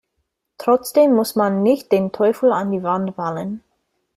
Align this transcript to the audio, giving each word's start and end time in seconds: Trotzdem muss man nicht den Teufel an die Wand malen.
Trotzdem 0.57 1.13
muss 1.13 1.35
man 1.35 1.61
nicht 1.61 1.91
den 1.91 2.11
Teufel 2.11 2.51
an 2.51 2.71
die 2.71 2.81
Wand 2.81 3.15
malen. 3.19 3.63